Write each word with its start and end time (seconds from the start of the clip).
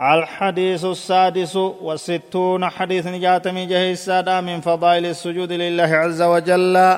الحديث 0.00 0.84
السادس 0.84 1.56
والستون 1.56 2.64
حديث 2.68 3.06
نجاتمي 3.06 3.66
جهي 3.66 3.92
السادة 3.92 4.40
من 4.40 4.60
فضائل 4.60 5.06
السجود 5.06 5.52
لله 5.52 5.90
عز 6.02 6.22
وجل. 6.22 6.96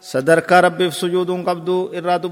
صدرك 0.00 0.52
ربي 0.52 0.90
في 0.90 0.98
سجود 0.98 1.30
قبدو 1.30 1.94
إراد 1.94 2.24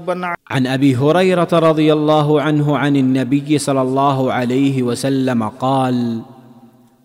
عن 0.49 0.67
أبي 0.67 0.95
هريرة 0.95 1.47
رضي 1.53 1.93
الله 1.93 2.41
عنه 2.41 2.77
عن 2.77 2.95
النبي 2.95 3.57
صلى 3.57 3.81
الله 3.81 4.33
عليه 4.33 4.83
وسلم 4.83 5.43
قال 5.49 6.21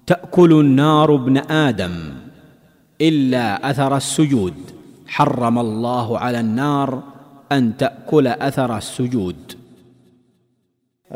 تأكل 0.06 0.52
النار 0.52 1.14
ابن 1.14 1.36
آدم 1.38 1.94
إلا 3.00 3.70
أثر 3.70 3.96
السجود. 3.96 4.54
حرم 5.06 5.58
الله 5.58 6.18
على 6.18 6.40
النار 6.40 7.02
أن 7.52 7.76
تأكل 7.76 8.26
أثر 8.26 8.76
السجود. 8.76 9.65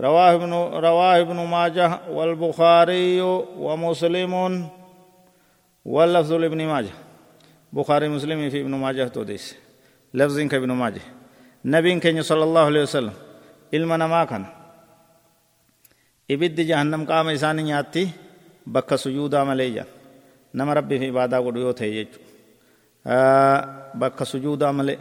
رواه 0.06 0.30
ابن 0.34 0.52
رواه 0.88 1.20
ابن 1.20 1.38
ماجه 1.54 1.88
والبخاري 2.16 3.20
ومسلم 3.64 4.34
واللفظ 5.84 6.32
لابن 6.32 6.60
ماجه 6.72 6.94
بخاري 7.72 8.08
مسلم 8.08 8.50
في 8.50 8.60
ابن 8.60 8.74
ماجه 8.84 9.04
توديس 9.14 9.56
لفظ 10.14 10.38
ابن 10.38 10.70
ماجه 10.82 11.04
نبي 11.64 12.00
كان 12.00 12.22
صلى 12.22 12.44
الله 12.44 12.64
عليه 12.70 12.82
وسلم 12.82 13.16
علم 13.74 13.88
ما 13.88 14.24
كان 14.24 14.44
nyaatti 17.68 18.02
bakka 18.66 18.96
sujuudaa 18.98 19.44
malee 19.44 19.70
jaan 19.76 19.88
nama 20.54 20.74
rabbii 20.74 20.98
fi 20.98 21.06
ibaadaa 21.12 21.42
godhu 21.42 21.60
yoo 21.60 21.72
ta'e 21.72 21.90
jechu 21.90 22.18
bakka 23.98 24.24
sujuudaa 24.24 24.72
malee 24.72 24.98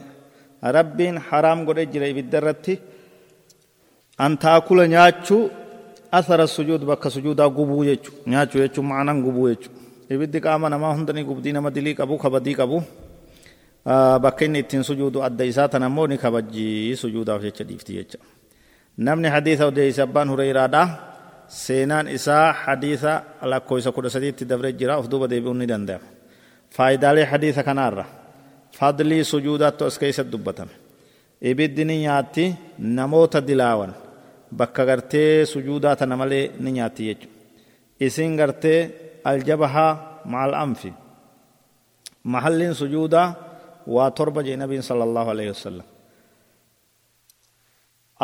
rabbiin 0.77 1.17
haraam 1.29 1.65
godhe 1.67 1.85
jira 1.93 2.07
ibidda 2.13 2.37
irratti 2.41 2.79
an 4.25 4.37
taakula 4.37 4.87
nyaachuu 4.93 5.43
athara 6.11 6.47
sujuud 6.47 6.81
bakka 6.89 7.09
sujuudaa 7.09 7.49
gubuu 7.49 7.83
jechu 7.89 8.11
nyaachuu 8.27 8.61
jechuun 8.63 8.87
ma'anaan 8.91 9.21
gubuu 9.25 9.47
jechu 9.49 9.69
ibiddi 10.09 10.39
qaama 10.45 10.69
namaa 10.73 10.93
hundanii 10.97 11.23
gubdii 11.29 11.53
nama 11.57 11.69
dilii 11.71 11.95
qabu 11.99 12.17
kabadii 12.17 12.55
qabu 12.61 12.83
bakka 14.23 14.45
inni 14.45 14.59
ittiin 14.59 14.83
sujuudu 14.83 15.23
adda 15.23 15.45
isaa 15.45 15.67
tan 15.67 15.83
ammoo 15.83 16.07
ni 16.07 16.17
kabajjii 16.17 16.95
sujuudaaf 16.95 17.41
jecha 17.41 17.63
dhiifti 17.63 17.93
jecha 17.93 18.19
namni 18.97 19.27
hadiisa 19.35 19.67
odeeyse 19.71 20.01
abbaan 20.01 20.29
hureyraadha 20.29 20.83
seenaan 21.47 22.07
isaa 22.07 22.53
hadiisa 22.53 23.23
lakkoofsa 23.41 23.91
kudha 23.91 24.09
sadiitti 24.09 24.45
dabre 24.45 24.73
jira 24.73 24.97
of 24.97 25.09
duuba 25.11 25.27
deebi'uun 25.31 25.57
ni 25.57 25.67
danda'ama 25.67 26.07
faayidaalee 26.75 27.25
hadiisa 27.31 27.63
kanaarra 27.63 28.05
fadlii 28.79 29.23
sujuudaattu 29.23 29.85
as 29.85 29.97
keessatti 30.01 30.31
dubbatame 30.31 30.73
ibiddi 31.41 31.85
ni 31.85 32.01
nyaatti 32.05 32.45
namoota 32.79 33.41
dilaawan 33.41 33.93
bakka 34.51 34.83
gartee 34.89 35.45
sujuudaa 35.45 35.95
tana 35.99 36.15
malee 36.21 36.45
ni 36.63 36.71
nyaatti 36.77 37.03
jechuudha 37.09 37.35
isin 38.05 38.31
gartee 38.39 38.79
aljabahaa 39.31 39.91
maal 40.33 40.53
anfi 40.63 40.91
mahallin 42.33 42.73
sujuudaa 42.81 43.27
waa 43.95 44.09
torba 44.17 44.41
jee 44.47 44.57
nabiin 44.61 44.81
sala 44.89 45.03
allahu 45.07 45.29
alaihi 45.33 45.51
wasallam 45.55 45.87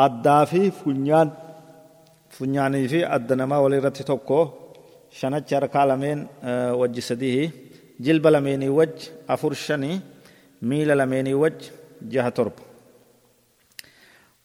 addaa 0.06 0.42
fi 0.50 0.60
funyaan 0.80 1.28
funyaanii 2.36 2.88
fi 2.92 2.98
adda 3.16 3.34
namaa 3.40 3.60
walirratti 3.64 4.04
tokko 4.10 4.38
shanachi 5.18 5.54
harkaa 5.58 5.86
lameen 5.90 6.20
wajji 6.80 7.02
sadihi 7.10 7.44
jilba 8.04 8.30
lameenii 8.36 8.72
wajji 8.78 9.06
afur 9.34 9.52
shanii 9.66 9.96
miila 10.68 10.94
lameenii 11.00 11.36
wajji 11.42 11.68
jaha 12.12 12.30
torba 12.38 12.62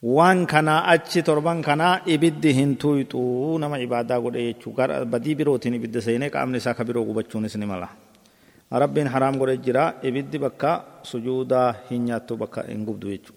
waan 0.02 0.46
kanaa 0.50 0.86
achi 0.94 1.22
torban 1.22 1.62
kanaa 1.62 2.02
ibiddi 2.06 2.54
hin 2.58 2.76
tuyxuu 2.82 3.58
nama 3.62 3.78
ibaadaa 3.78 4.20
godhe 4.20 4.42
jechuu 4.50 4.74
badii 5.06 5.36
birootiin 5.36 5.78
ibidda 5.78 6.02
seenee 6.02 6.30
qaamni 6.30 6.58
isaa 6.58 6.74
ka 6.74 6.84
biroo 6.84 7.06
gubachuunis 7.06 7.56
ni 7.62 7.66
mala 7.66 7.90
rabbiin 8.84 9.08
haraam 9.14 9.38
godhe 9.38 9.58
jira 9.58 9.84
ibiddi 10.02 10.38
bakka 10.42 10.72
sujuudaa 11.04 11.70
hin 11.90 12.02
nyaattu 12.10 12.34
bakka 12.42 12.66
hin 12.72 12.82
gubdu 12.86 13.14
jechuu 13.14 13.36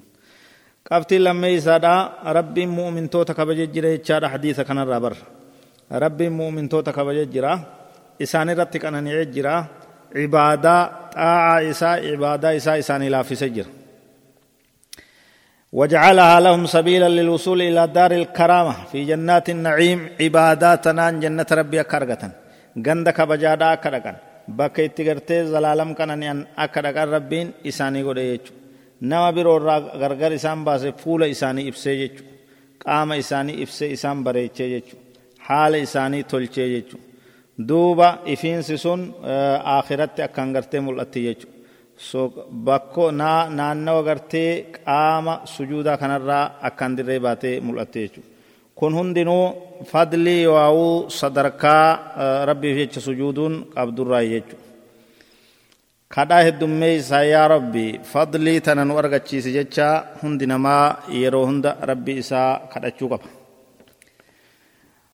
qabtiin 0.89 1.23
lammee 1.27 1.53
isaadha 1.61 1.93
rabbiin 2.39 2.71
mu'mintoota 2.79 3.35
kabaje 3.35 3.67
jira 3.75 3.89
jechaadha 3.97 4.29
hadiisa 4.35 4.65
kanarraa 4.65 5.01
barra 5.01 5.21
rabbiin 6.05 6.33
mu'mintoota 6.33 6.93
kabaje 6.97 7.27
jira 7.35 7.53
isaan 8.25 8.49
irratti 8.49 8.79
qanani'ee 8.85 9.27
jira 9.37 9.55
ibaadaa 10.27 10.83
xaa'aa 11.13 11.59
isaa 11.73 11.97
ibaadaa 12.17 12.53
isaa 12.61 12.77
isaanii 12.83 13.11
laaffise 13.15 13.49
jira 13.57 13.71
وجعلها 15.79 16.37
لهم 16.47 16.63
سبيلا 16.77 17.09
للوصول 17.19 17.59
إلى 17.69 17.83
دار 17.99 18.13
الكرامة 18.21 18.75
في 18.91 18.99
جنات 19.11 19.47
النعيم 19.57 20.01
عباداتنا 20.21 21.05
جنة 21.23 21.49
ربي 21.61 21.79
أكرغة 21.85 22.23
غندك 22.87 23.19
بجادا 23.31 23.73
أكرغة 23.73 24.15
bakka 24.49 24.83
itti 24.83 25.05
gartee 25.05 25.45
zalaalam 25.45 25.95
qanani'an 25.99 26.47
akka 26.57 26.83
dhaqan 26.83 27.09
rabbiin 27.17 27.49
isaanii 27.71 28.03
godhe 28.09 28.25
jechu 28.33 28.53
nama 29.01 29.33
biroo 29.37 29.57
irraa 29.61 29.81
gargar 30.03 30.33
isaan 30.33 30.65
baase 30.67 30.93
fuula 31.03 31.27
isaanii 31.35 31.67
ibsee 31.71 31.97
jechu 32.03 32.23
qaama 32.85 33.15
isaanii 33.23 33.57
ibsee 33.65 33.89
isaan 33.97 34.19
bareechee 34.27 34.69
jechu 34.75 34.97
haala 35.49 35.79
isaanii 35.87 36.23
tolchee 36.33 36.69
jechu 36.75 36.97
duuba 37.69 38.09
ifiinsi 38.35 38.79
sun 38.85 39.01
akhiratti 39.79 40.21
akkan 40.29 40.53
gartee 40.57 40.81
mul'atti 40.87 41.21
jechu 41.27 41.47
bakko 42.67 43.11
naannawa 43.13 44.03
gartee 44.03 44.67
qaama 44.77 45.47
sujuudaa 45.47 45.97
kanarraa 45.97 46.59
akkaan 46.69 46.97
dirree 46.97 47.21
baatee 47.21 47.61
mul'atte 47.61 47.99
jechuudha. 48.05 48.29
kun 48.75 48.95
hundinuu 48.95 49.45
fadlii 49.91 50.47
waa'uu 50.55 51.11
sadarkaa 51.11 51.87
rabbiif 52.51 52.77
jecha 52.77 53.01
sujuuduun 53.01 53.55
qabdurraa 53.75 54.23
jechuudha. 54.33 54.65
kadhaa 56.15 56.43
heddummee 56.47 56.95
isaa 56.97 57.23
yaa 57.35 57.49
rabbi 57.49 57.87
fadlii 58.13 58.61
tana 58.61 58.85
nu 58.85 58.99
argachiisi 58.99 59.53
jecha 59.59 59.87
hundi 60.23 60.47
namaa 60.47 60.97
yeroo 61.21 61.47
hunda 61.47 61.77
rabbi 61.91 62.13
isaa 62.23 62.51
kadhachuu 62.73 63.09
qaba. 63.13 63.44